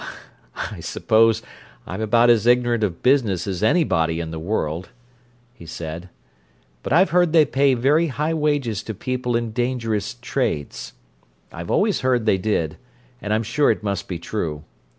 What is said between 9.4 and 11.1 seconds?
dangerous trades;